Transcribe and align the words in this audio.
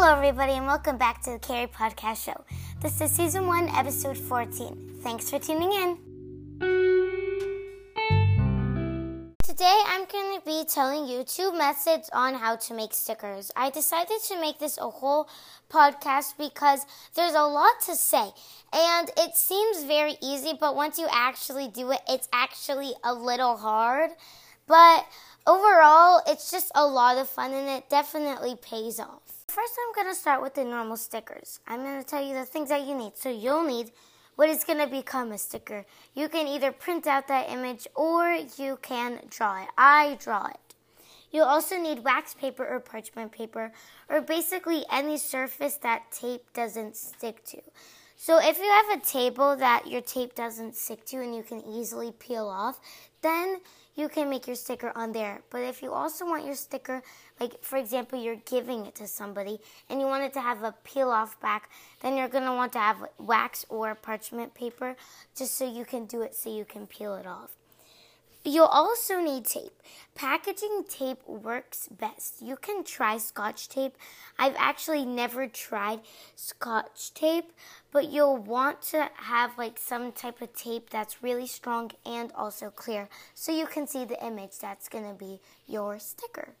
Hello, 0.00 0.14
everybody, 0.14 0.52
and 0.52 0.64
welcome 0.64 0.96
back 0.96 1.22
to 1.22 1.32
the 1.32 1.40
Carrie 1.40 1.66
Podcast 1.66 2.24
Show. 2.24 2.44
This 2.80 3.00
is 3.00 3.10
season 3.10 3.48
one, 3.48 3.68
episode 3.70 4.16
14. 4.16 5.00
Thanks 5.02 5.28
for 5.28 5.40
tuning 5.40 5.72
in. 5.72 5.98
Today, 9.42 9.82
I'm 9.88 10.04
going 10.04 10.38
to 10.38 10.42
be 10.46 10.64
telling 10.72 11.08
you 11.08 11.24
two 11.24 11.52
methods 11.52 12.08
on 12.12 12.34
how 12.34 12.54
to 12.54 12.74
make 12.74 12.94
stickers. 12.94 13.50
I 13.56 13.70
decided 13.70 14.20
to 14.28 14.40
make 14.40 14.60
this 14.60 14.78
a 14.78 14.88
whole 14.88 15.28
podcast 15.68 16.34
because 16.38 16.86
there's 17.16 17.34
a 17.34 17.42
lot 17.42 17.80
to 17.86 17.96
say, 17.96 18.30
and 18.72 19.10
it 19.16 19.34
seems 19.34 19.82
very 19.82 20.14
easy, 20.22 20.52
but 20.60 20.76
once 20.76 21.00
you 21.00 21.08
actually 21.10 21.66
do 21.66 21.90
it, 21.90 22.02
it's 22.08 22.28
actually 22.32 22.92
a 23.02 23.12
little 23.12 23.56
hard. 23.56 24.10
But 24.68 25.06
overall, 25.44 26.22
it's 26.28 26.52
just 26.52 26.70
a 26.76 26.86
lot 26.86 27.18
of 27.18 27.28
fun, 27.28 27.52
and 27.52 27.68
it 27.68 27.90
definitely 27.90 28.54
pays 28.54 29.00
off. 29.00 29.37
First, 29.48 29.72
I'm 29.80 29.94
going 29.94 30.14
to 30.14 30.20
start 30.20 30.42
with 30.42 30.54
the 30.54 30.64
normal 30.64 30.98
stickers. 30.98 31.60
I'm 31.66 31.82
going 31.82 32.02
to 32.02 32.06
tell 32.06 32.22
you 32.22 32.34
the 32.34 32.44
things 32.44 32.68
that 32.68 32.86
you 32.86 32.94
need. 32.94 33.16
So, 33.16 33.30
you'll 33.30 33.64
need 33.64 33.92
what 34.36 34.50
is 34.50 34.62
going 34.62 34.78
to 34.78 34.86
become 34.86 35.32
a 35.32 35.38
sticker. 35.38 35.86
You 36.14 36.28
can 36.28 36.46
either 36.46 36.70
print 36.70 37.06
out 37.06 37.28
that 37.28 37.50
image 37.50 37.88
or 37.94 38.38
you 38.58 38.78
can 38.82 39.20
draw 39.30 39.62
it. 39.62 39.68
I 39.78 40.18
draw 40.20 40.48
it. 40.48 40.74
You'll 41.32 41.46
also 41.46 41.78
need 41.78 42.04
wax 42.04 42.34
paper 42.34 42.66
or 42.66 42.78
parchment 42.78 43.32
paper, 43.32 43.72
or 44.08 44.20
basically 44.20 44.84
any 44.92 45.16
surface 45.16 45.76
that 45.76 46.12
tape 46.12 46.44
doesn't 46.52 46.96
stick 46.96 47.42
to. 47.46 47.60
So, 48.20 48.40
if 48.40 48.58
you 48.58 48.64
have 48.64 48.98
a 48.98 49.04
table 49.04 49.54
that 49.54 49.86
your 49.86 50.00
tape 50.00 50.34
doesn't 50.34 50.74
stick 50.74 51.04
to 51.06 51.18
and 51.18 51.36
you 51.36 51.44
can 51.44 51.62
easily 51.62 52.10
peel 52.10 52.48
off, 52.48 52.80
then 53.22 53.60
you 53.94 54.08
can 54.08 54.28
make 54.28 54.48
your 54.48 54.56
sticker 54.56 54.90
on 54.96 55.12
there. 55.12 55.40
But 55.50 55.58
if 55.58 55.82
you 55.82 55.92
also 55.92 56.26
want 56.26 56.44
your 56.44 56.56
sticker, 56.56 57.00
like 57.38 57.62
for 57.62 57.76
example, 57.76 58.20
you're 58.20 58.42
giving 58.44 58.86
it 58.86 58.96
to 58.96 59.06
somebody 59.06 59.60
and 59.88 60.00
you 60.00 60.06
want 60.06 60.24
it 60.24 60.32
to 60.32 60.40
have 60.40 60.64
a 60.64 60.74
peel 60.82 61.10
off 61.10 61.40
back, 61.40 61.70
then 62.00 62.16
you're 62.16 62.26
going 62.26 62.44
to 62.44 62.52
want 62.52 62.72
to 62.72 62.80
have 62.80 63.08
wax 63.18 63.64
or 63.68 63.94
parchment 63.94 64.52
paper 64.52 64.96
just 65.36 65.56
so 65.56 65.64
you 65.64 65.84
can 65.84 66.04
do 66.06 66.22
it 66.22 66.34
so 66.34 66.52
you 66.52 66.64
can 66.64 66.88
peel 66.88 67.14
it 67.14 67.26
off. 67.26 67.52
You'll 68.48 68.64
also 68.64 69.20
need 69.20 69.44
tape. 69.44 69.82
Packaging 70.14 70.84
tape 70.88 71.20
works 71.28 71.86
best. 71.86 72.40
You 72.40 72.56
can 72.56 72.82
try 72.82 73.18
scotch 73.18 73.68
tape. 73.68 73.94
I've 74.38 74.54
actually 74.56 75.04
never 75.04 75.46
tried 75.46 76.00
scotch 76.34 77.12
tape, 77.12 77.52
but 77.92 78.10
you'll 78.10 78.38
want 78.38 78.80
to 78.92 79.10
have 79.16 79.58
like 79.58 79.78
some 79.78 80.12
type 80.12 80.40
of 80.40 80.54
tape 80.54 80.88
that's 80.88 81.22
really 81.22 81.46
strong 81.46 81.90
and 82.06 82.32
also 82.32 82.70
clear 82.70 83.10
so 83.34 83.52
you 83.52 83.66
can 83.66 83.86
see 83.86 84.06
the 84.06 84.24
image 84.24 84.58
that's 84.58 84.88
going 84.88 85.04
to 85.04 85.12
be 85.12 85.40
your 85.66 85.98
sticker. 85.98 86.54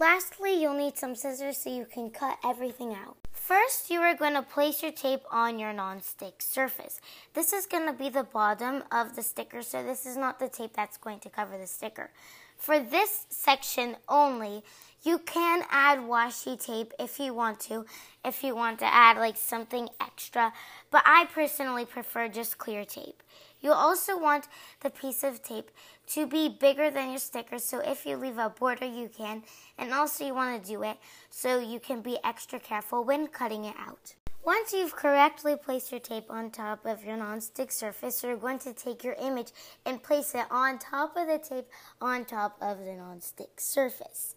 Lastly, 0.00 0.62
you'll 0.62 0.78
need 0.78 0.96
some 0.96 1.16
scissors 1.16 1.58
so 1.58 1.74
you 1.74 1.84
can 1.84 2.10
cut 2.10 2.38
everything 2.44 2.94
out. 2.94 3.16
First, 3.32 3.90
you 3.90 3.98
are 3.98 4.14
going 4.14 4.34
to 4.34 4.42
place 4.42 4.80
your 4.80 4.92
tape 4.92 5.22
on 5.32 5.58
your 5.58 5.72
non-stick 5.72 6.34
surface. 6.38 7.00
This 7.34 7.52
is 7.52 7.66
going 7.66 7.86
to 7.86 7.92
be 7.92 8.08
the 8.08 8.22
bottom 8.22 8.84
of 8.92 9.16
the 9.16 9.24
sticker, 9.24 9.60
so 9.60 9.82
this 9.82 10.06
is 10.06 10.16
not 10.16 10.38
the 10.38 10.48
tape 10.48 10.72
that's 10.72 10.98
going 10.98 11.18
to 11.20 11.28
cover 11.28 11.58
the 11.58 11.66
sticker. 11.66 12.10
For 12.56 12.78
this 12.78 13.26
section 13.28 13.96
only, 14.08 14.62
you 15.02 15.18
can 15.18 15.64
add 15.68 15.98
washi 15.98 16.64
tape 16.64 16.92
if 17.00 17.18
you 17.18 17.34
want 17.34 17.58
to, 17.60 17.84
if 18.24 18.44
you 18.44 18.54
want 18.54 18.78
to 18.78 18.84
add 18.84 19.16
like 19.16 19.36
something 19.36 19.88
extra, 20.00 20.52
but 20.92 21.02
I 21.06 21.26
personally 21.34 21.86
prefer 21.86 22.28
just 22.28 22.56
clear 22.56 22.84
tape. 22.84 23.20
You'll 23.60 23.74
also 23.74 24.18
want 24.18 24.46
the 24.80 24.90
piece 24.90 25.22
of 25.24 25.42
tape 25.42 25.70
to 26.08 26.26
be 26.26 26.48
bigger 26.48 26.90
than 26.90 27.10
your 27.10 27.18
sticker, 27.18 27.58
so 27.58 27.80
if 27.80 28.06
you 28.06 28.16
leave 28.16 28.38
a 28.38 28.50
border, 28.50 28.86
you 28.86 29.08
can. 29.08 29.42
And 29.76 29.92
also, 29.92 30.26
you 30.26 30.34
want 30.34 30.62
to 30.62 30.68
do 30.68 30.82
it 30.82 30.98
so 31.30 31.58
you 31.58 31.80
can 31.80 32.00
be 32.00 32.18
extra 32.24 32.58
careful 32.58 33.04
when 33.04 33.26
cutting 33.26 33.64
it 33.64 33.74
out. 33.78 34.14
Once 34.48 34.72
you've 34.72 34.96
correctly 34.96 35.54
placed 35.54 35.92
your 35.92 36.00
tape 36.00 36.24
on 36.30 36.50
top 36.50 36.86
of 36.86 37.04
your 37.04 37.18
non-stick 37.18 37.70
surface, 37.70 38.22
you're 38.22 38.34
going 38.34 38.58
to 38.58 38.72
take 38.72 39.04
your 39.04 39.14
image 39.20 39.48
and 39.84 40.02
place 40.02 40.34
it 40.34 40.46
on 40.50 40.78
top 40.78 41.14
of 41.18 41.26
the 41.26 41.38
tape 41.38 41.66
on 42.00 42.24
top 42.24 42.56
of 42.62 42.78
the 42.78 42.94
non-stick 42.94 43.60
surface. 43.60 44.34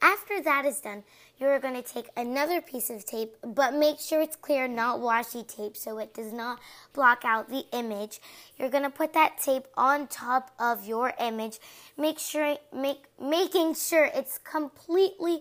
After 0.00 0.40
that 0.40 0.64
is 0.64 0.78
done, 0.78 1.02
you're 1.38 1.58
going 1.58 1.74
to 1.74 1.82
take 1.82 2.08
another 2.16 2.60
piece 2.60 2.88
of 2.88 3.04
tape, 3.04 3.34
but 3.44 3.74
make 3.74 3.98
sure 3.98 4.20
it's 4.20 4.36
clear, 4.36 4.68
not 4.68 5.00
washi 5.00 5.44
tape, 5.44 5.76
so 5.76 5.98
it 5.98 6.14
does 6.14 6.32
not 6.32 6.60
block 6.92 7.24
out 7.24 7.48
the 7.48 7.64
image. 7.72 8.20
You're 8.56 8.70
going 8.70 8.84
to 8.84 8.90
put 8.90 9.12
that 9.14 9.38
tape 9.38 9.66
on 9.76 10.06
top 10.06 10.52
of 10.60 10.86
your 10.86 11.14
image, 11.18 11.58
make 11.96 12.20
sure 12.20 12.58
make 12.72 13.06
making 13.20 13.74
sure 13.74 14.08
it's 14.14 14.38
completely 14.38 15.40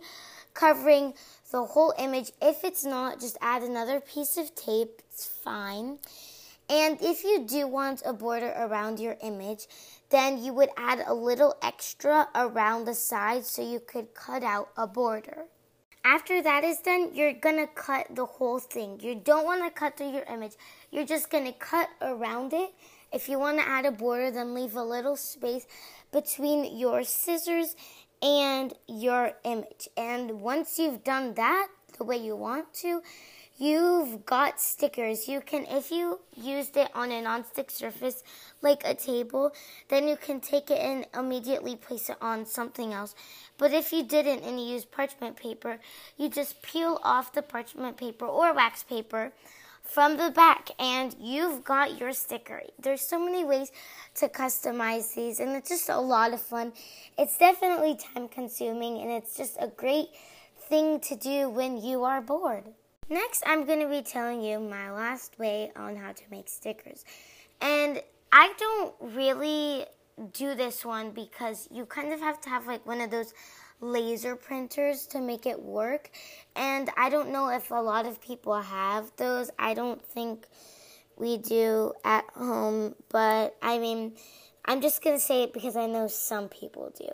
covering 0.57 1.13
the 1.51 1.63
whole 1.63 1.93
image. 1.99 2.31
If 2.41 2.63
it's 2.63 2.83
not, 2.83 3.19
just 3.19 3.37
add 3.41 3.61
another 3.61 3.99
piece 3.99 4.37
of 4.37 4.55
tape. 4.55 5.01
It's 5.11 5.25
fine. 5.25 5.99
And 6.69 6.97
if 7.01 7.23
you 7.23 7.45
do 7.47 7.67
want 7.67 8.01
a 8.05 8.11
border 8.11 8.53
around 8.57 8.99
your 8.99 9.15
image, 9.21 9.67
then 10.09 10.43
you 10.43 10.53
would 10.53 10.69
add 10.75 11.03
a 11.05 11.13
little 11.13 11.55
extra 11.61 12.27
around 12.35 12.85
the 12.85 12.93
side 12.93 13.45
so 13.45 13.61
you 13.61 13.79
could 13.79 14.13
cut 14.13 14.43
out 14.43 14.69
a 14.75 14.87
border. 14.87 15.45
After 16.03 16.41
that 16.41 16.63
is 16.63 16.79
done, 16.79 17.11
you're 17.13 17.33
gonna 17.33 17.67
cut 17.67 18.07
the 18.09 18.25
whole 18.25 18.59
thing. 18.59 18.99
You 19.01 19.15
don't 19.15 19.45
wanna 19.45 19.69
cut 19.69 19.97
through 19.97 20.11
your 20.11 20.23
image. 20.23 20.53
You're 20.91 21.05
just 21.05 21.29
gonna 21.29 21.53
cut 21.53 21.89
around 22.01 22.53
it. 22.53 22.73
If 23.13 23.29
you 23.29 23.39
wanna 23.39 23.61
add 23.61 23.85
a 23.85 23.91
border, 23.91 24.31
then 24.31 24.53
leave 24.53 24.75
a 24.75 24.83
little 24.83 25.15
space 25.15 25.67
between 26.11 26.77
your 26.77 27.03
scissors 27.03 27.75
and 28.21 28.73
your 28.87 29.33
image. 29.43 29.89
And 29.95 30.41
once 30.41 30.79
you've 30.79 31.03
done 31.03 31.33
that 31.35 31.67
the 31.97 32.03
way 32.03 32.17
you 32.17 32.35
want 32.35 32.73
to, 32.75 33.01
you've 33.57 34.25
got 34.25 34.59
stickers. 34.59 35.27
You 35.27 35.41
can, 35.41 35.65
if 35.65 35.91
you 35.91 36.19
used 36.35 36.77
it 36.77 36.89
on 36.93 37.11
a 37.11 37.21
non-stick 37.21 37.71
surface 37.71 38.23
like 38.61 38.83
a 38.85 38.93
table, 38.93 39.51
then 39.89 40.07
you 40.07 40.15
can 40.15 40.39
take 40.39 40.69
it 40.69 40.79
and 40.79 41.05
immediately 41.17 41.75
place 41.75 42.09
it 42.09 42.17
on 42.21 42.45
something 42.45 42.93
else. 42.93 43.15
But 43.57 43.73
if 43.73 43.91
you 43.91 44.03
didn't 44.03 44.43
and 44.43 44.59
you 44.59 44.67
used 44.67 44.91
parchment 44.91 45.37
paper, 45.37 45.79
you 46.17 46.29
just 46.29 46.61
peel 46.61 46.99
off 47.03 47.33
the 47.33 47.41
parchment 47.41 47.97
paper 47.97 48.25
or 48.25 48.53
wax 48.53 48.83
paper 48.83 49.33
from 49.87 50.17
the 50.17 50.29
back 50.29 50.69
and 50.79 51.15
you've 51.19 51.63
got 51.63 51.99
your 51.99 52.13
sticker. 52.13 52.61
There's 52.79 53.01
so 53.01 53.17
many 53.19 53.43
ways 53.43 53.71
to 54.15 54.27
customize 54.27 55.15
these 55.15 55.39
and 55.39 55.51
it's 55.51 55.69
just 55.69 55.89
a 55.89 55.99
lot 55.99 56.33
of 56.33 56.41
fun. 56.41 56.73
It's 57.17 57.37
definitely 57.37 57.95
time 57.95 58.27
consuming 58.27 58.99
and 59.01 59.11
it's 59.11 59.35
just 59.35 59.57
a 59.59 59.67
great 59.67 60.09
thing 60.57 60.99
to 60.99 61.15
do 61.15 61.49
when 61.49 61.77
you 61.77 62.03
are 62.03 62.21
bored. 62.21 62.65
Next, 63.09 63.41
I'm 63.45 63.65
going 63.65 63.79
to 63.79 63.87
be 63.87 64.01
telling 64.01 64.41
you 64.41 64.59
my 64.59 64.91
last 64.91 65.39
way 65.39 65.71
on 65.75 65.95
how 65.95 66.11
to 66.11 66.23
make 66.29 66.49
stickers. 66.49 67.05
And 67.61 68.01
I 68.31 68.53
don't 68.59 68.93
really 69.15 69.85
do 70.33 70.55
this 70.55 70.83
one 70.83 71.11
because 71.11 71.67
you 71.71 71.85
kind 71.85 72.11
of 72.11 72.19
have 72.19 72.41
to 72.41 72.49
have 72.49 72.67
like 72.67 72.85
one 72.85 73.01
of 73.01 73.11
those 73.11 73.33
laser 73.79 74.35
printers 74.35 75.05
to 75.07 75.21
make 75.21 75.45
it 75.45 75.61
work. 75.61 76.09
And 76.55 76.89
I 76.97 77.09
don't 77.09 77.31
know 77.31 77.49
if 77.49 77.71
a 77.71 77.75
lot 77.75 78.05
of 78.05 78.21
people 78.21 78.59
have 78.59 79.11
those. 79.17 79.51
I 79.59 79.73
don't 79.73 80.03
think 80.03 80.47
we 81.15 81.37
do 81.37 81.93
at 82.03 82.25
home, 82.35 82.95
but 83.09 83.55
I 83.61 83.77
mean, 83.77 84.13
I'm 84.65 84.81
just 84.81 85.03
going 85.03 85.15
to 85.15 85.21
say 85.21 85.43
it 85.43 85.53
because 85.53 85.75
I 85.75 85.85
know 85.85 86.07
some 86.07 86.49
people 86.49 86.91
do. 86.97 87.09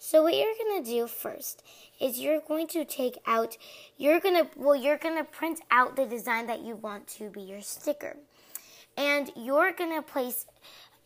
So 0.00 0.22
what 0.22 0.34
you're 0.34 0.54
going 0.64 0.82
to 0.82 0.90
do 0.90 1.06
first 1.06 1.62
is 2.00 2.20
you're 2.20 2.40
going 2.40 2.68
to 2.68 2.84
take 2.84 3.18
out 3.26 3.56
you're 3.96 4.20
going 4.20 4.36
to 4.36 4.48
well 4.56 4.76
you're 4.76 4.96
going 4.96 5.16
to 5.16 5.24
print 5.24 5.60
out 5.72 5.96
the 5.96 6.06
design 6.06 6.46
that 6.46 6.60
you 6.60 6.76
want 6.76 7.08
to 7.18 7.30
be 7.30 7.40
your 7.40 7.62
sticker. 7.62 8.16
And 8.96 9.30
you're 9.36 9.72
going 9.72 9.94
to 9.94 10.02
place 10.02 10.46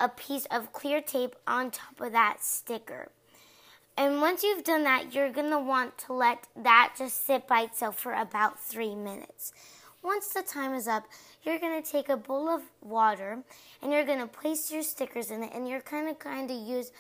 a 0.02 0.08
piece 0.08 0.46
of 0.50 0.72
clear 0.72 1.00
tape 1.00 1.36
on 1.46 1.70
top 1.70 2.00
of 2.00 2.12
that 2.12 2.42
sticker. 2.42 3.12
And 3.96 4.20
once 4.20 4.42
you've 4.42 4.64
done 4.64 4.84
that, 4.84 5.14
you're 5.14 5.30
going 5.30 5.50
to 5.50 5.60
want 5.60 5.96
to 5.98 6.12
let 6.12 6.48
that 6.56 6.94
just 6.98 7.24
sit 7.24 7.46
by 7.46 7.62
itself 7.62 7.98
for 7.98 8.12
about 8.12 8.58
three 8.58 8.94
minutes. 8.96 9.52
Once 10.02 10.28
the 10.28 10.42
time 10.42 10.74
is 10.74 10.88
up, 10.88 11.04
you're 11.44 11.60
going 11.60 11.80
to 11.80 11.88
take 11.88 12.08
a 12.08 12.16
bowl 12.16 12.48
of 12.48 12.62
water 12.80 13.38
and 13.80 13.92
you're 13.92 14.04
going 14.04 14.18
to 14.18 14.26
place 14.26 14.72
your 14.72 14.82
stickers 14.82 15.30
in 15.30 15.44
it 15.44 15.52
and 15.54 15.68
you're 15.68 15.80
kind 15.80 16.08
of 16.08 16.18
kind 16.18 16.50
of 16.50 16.56
use 16.56 16.90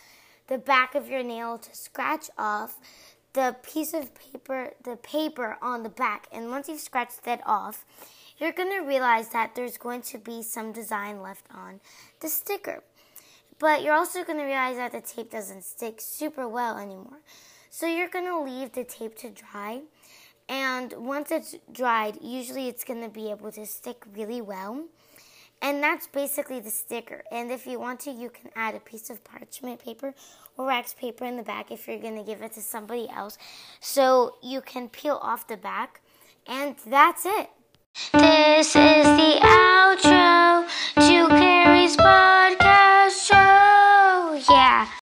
the 0.46 0.58
back 0.58 0.94
of 0.94 1.08
your 1.08 1.24
nail 1.24 1.58
to 1.58 1.74
scratch 1.74 2.30
off 2.38 2.78
the 3.32 3.56
piece 3.62 3.94
of 3.94 4.14
paper, 4.14 4.70
the 4.84 4.96
paper 4.96 5.56
on 5.60 5.82
the 5.82 5.88
back. 5.88 6.28
And 6.30 6.50
once 6.50 6.68
you've 6.68 6.78
scratched 6.78 7.24
that 7.24 7.40
off, 7.46 7.84
you're 8.38 8.52
going 8.52 8.70
to 8.70 8.86
realize 8.86 9.30
that 9.30 9.54
there's 9.54 9.78
going 9.78 10.02
to 10.02 10.18
be 10.18 10.42
some 10.42 10.72
design 10.72 11.22
left 11.22 11.46
on 11.52 11.80
the 12.20 12.28
sticker. 12.28 12.82
But 13.62 13.84
you're 13.84 13.94
also 13.94 14.24
going 14.24 14.40
to 14.40 14.44
realize 14.44 14.76
that 14.78 14.90
the 14.90 15.00
tape 15.00 15.30
doesn't 15.30 15.62
stick 15.62 16.00
super 16.00 16.48
well 16.48 16.78
anymore. 16.78 17.20
So 17.70 17.86
you're 17.86 18.08
going 18.08 18.24
to 18.24 18.40
leave 18.40 18.72
the 18.72 18.82
tape 18.82 19.16
to 19.18 19.30
dry. 19.30 19.82
And 20.48 20.92
once 20.96 21.30
it's 21.30 21.54
dried, 21.70 22.18
usually 22.20 22.66
it's 22.66 22.82
going 22.82 23.02
to 23.04 23.08
be 23.08 23.30
able 23.30 23.52
to 23.52 23.64
stick 23.64 24.02
really 24.16 24.40
well. 24.40 24.86
And 25.62 25.80
that's 25.80 26.08
basically 26.08 26.58
the 26.58 26.70
sticker. 26.70 27.22
And 27.30 27.52
if 27.52 27.64
you 27.64 27.78
want 27.78 28.00
to, 28.00 28.10
you 28.10 28.30
can 28.30 28.50
add 28.56 28.74
a 28.74 28.80
piece 28.80 29.10
of 29.10 29.22
parchment 29.22 29.78
paper 29.78 30.12
or 30.58 30.66
wax 30.66 30.92
paper 30.92 31.24
in 31.24 31.36
the 31.36 31.44
back 31.44 31.70
if 31.70 31.86
you're 31.86 32.00
going 32.00 32.16
to 32.16 32.24
give 32.24 32.42
it 32.42 32.54
to 32.54 32.60
somebody 32.60 33.08
else. 33.10 33.38
So 33.78 34.38
you 34.42 34.60
can 34.60 34.88
peel 34.88 35.20
off 35.22 35.46
the 35.46 35.56
back 35.56 36.00
And 36.48 36.74
that's 36.84 37.24
it. 37.26 37.48
This 38.12 38.74
is 38.74 38.74
the 38.74 39.38